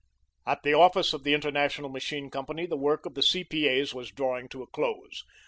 At 0.47 0.63
the 0.63 0.73
office 0.73 1.13
of 1.13 1.23
the 1.23 1.35
International 1.35 1.87
Machine 1.87 2.31
Company 2.31 2.65
the 2.65 2.75
work 2.75 3.05
of 3.05 3.13
the 3.13 3.21
C.P.A.'s 3.21 3.93
was 3.93 4.09
drawing 4.09 4.49
to 4.49 4.63
a 4.63 4.67
close. 4.67 5.23